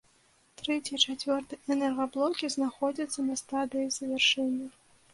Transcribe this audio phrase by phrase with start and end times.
[0.61, 4.67] Трэці і чацвёрты энергаблокі знаходзяцца на стадыі завяршэння.